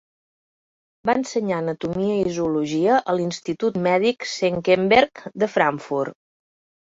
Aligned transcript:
Va 1.09 1.13
ensenyar 1.17 1.59
anatomia 1.63 2.15
i 2.21 2.31
zoologia 2.37 2.95
a 3.13 3.15
l'Institut 3.19 3.77
Mèdic 3.89 4.27
Senckenberg 4.31 5.25
de 5.45 5.51
Frankfurt. 5.57 6.19